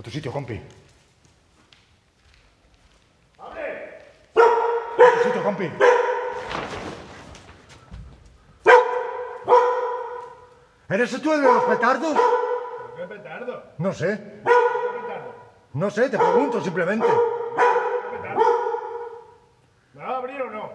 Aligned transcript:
A 0.00 0.02
tu 0.02 0.10
sitio, 0.10 0.32
compi. 0.32 0.58
¡Abre! 3.36 3.98
A 4.34 5.12
tu 5.12 5.24
sitio, 5.24 5.42
compi. 5.44 5.70
¿Eres 10.88 11.22
tú 11.22 11.32
el 11.34 11.42
de 11.42 11.52
los 11.52 11.64
petardos? 11.64 12.16
¿Pero 12.16 12.96
qué 12.96 13.14
petardo? 13.14 13.62
No 13.76 13.92
sé. 13.92 14.42
¿Qué 14.42 15.00
petardo? 15.02 15.34
No 15.74 15.90
sé, 15.90 16.08
te 16.08 16.16
pregunto 16.16 16.62
simplemente. 16.62 17.06
¿Qué 17.06 18.16
petardo? 18.16 18.40
¿Me 19.92 20.02
va 20.02 20.14
a 20.14 20.16
abrir 20.16 20.40
o 20.40 20.50
no? 20.50 20.72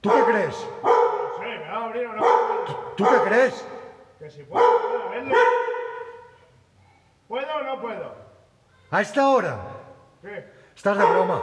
¿Tú 0.00 0.10
qué 0.10 0.32
crees? 0.32 0.66
No 0.82 1.38
sé, 1.38 1.44
¿me 1.44 1.70
va 1.70 1.76
a 1.76 1.84
abrir 1.84 2.06
o 2.08 2.12
no? 2.12 2.24
¿Tú 2.96 3.04
qué 3.04 3.28
crees? 3.28 3.64
Que 4.18 4.28
si 4.28 4.42
puedo, 4.42 4.82
puedo 4.82 5.10
verlo. 5.10 5.36
¿Puedo 7.28 7.54
o 7.54 7.62
no 7.62 7.80
puedo? 7.80 8.28
¿A 8.90 9.00
esta 9.02 9.28
hora? 9.28 9.58
¿Qué? 10.22 10.44
Estás 10.74 10.96
de 10.96 11.04
broma. 11.04 11.42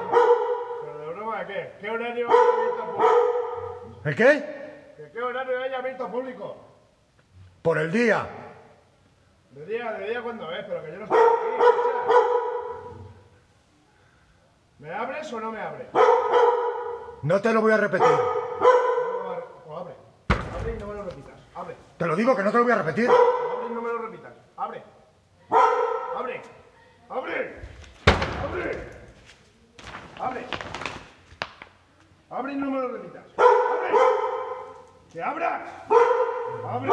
¿Pero 0.82 0.98
de 1.00 1.14
broma 1.14 1.44
de 1.44 1.54
qué? 1.54 1.72
¿Qué 1.80 1.90
horario 1.90 2.28
hay 2.28 2.34
abierto 2.34 2.86
público? 2.96 4.02
¿El 4.04 4.16
qué? 4.16 4.94
¿Que 4.98 5.12
¿Qué 5.12 5.22
horario 5.22 5.60
hay 5.62 5.74
abierto 5.74 6.08
público? 6.10 6.58
Por 7.62 7.78
el 7.78 7.92
día. 7.92 8.28
De 9.52 9.66
día, 9.66 9.92
de 9.94 10.10
día 10.10 10.22
cuando 10.22 10.52
es, 10.52 10.66
pero 10.66 10.84
que 10.84 10.92
yo 10.92 10.98
no 10.98 11.04
estoy 11.06 11.20
aquí. 11.20 11.28
¿Me 14.80 14.94
abres 14.94 15.32
o 15.32 15.40
no 15.40 15.52
me 15.52 15.62
abres? 15.62 15.88
No 17.22 17.42
te 17.42 17.54
lo 17.54 17.62
voy 17.62 17.72
a 17.72 17.78
repetir. 17.78 18.08
No 18.08 18.18
Pues 19.66 19.80
abre. 19.80 19.96
Abre 20.60 20.74
y 20.76 20.80
no 20.80 20.88
me 20.88 20.94
lo 20.96 21.04
repitas. 21.04 21.40
Abre. 21.56 21.76
Te 21.98 22.06
lo 22.06 22.16
digo 22.16 22.36
que 22.36 22.44
no 22.44 22.52
te 22.52 22.58
lo 22.58 22.64
voy 22.64 22.74
a 22.74 22.76
repetir. 22.76 23.10
Abre 23.10 23.68
y 23.70 23.74
no 23.74 23.82
me 23.82 23.90
lo 23.90 23.98
repitas. 24.00 24.34
Abre. 24.58 24.84
Abre. 26.18 26.42
Abre. 27.10 27.62
Abre. 28.44 28.90
Abre. 30.20 30.46
Abre 32.36 32.52
y 32.52 32.56
no 32.58 32.70
me 32.70 32.82
lo 32.82 32.90
repitas. 32.90 33.24
Abre. 33.38 33.94
Que 35.10 35.24
abras. 35.24 35.62
Abre. 36.70 36.92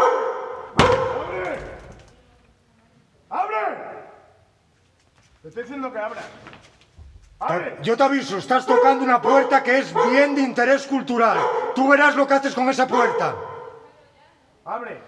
Abre. 3.29 3.57
Abre. 3.59 3.59
Te 5.43 5.49
estoy 5.49 5.63
diciendo 5.65 5.93
que 5.93 5.99
abras. 5.99 6.25
Abre. 7.41 7.79
Yo 7.83 7.97
te 7.97 8.03
aviso, 8.05 8.39
estás 8.39 8.65
tocando 8.65 9.03
una 9.03 9.21
puerta 9.21 9.65
que 9.65 9.79
es 9.79 9.93
bien 10.11 10.37
de 10.37 10.43
interés 10.43 10.87
cultural. 10.87 11.39
Tú 11.75 11.89
verás 11.89 12.15
lo 12.15 12.25
que 12.25 12.35
haces 12.35 12.55
con 12.55 12.69
esa 12.69 12.87
puerta. 12.87 13.35
Abre. 14.65 15.03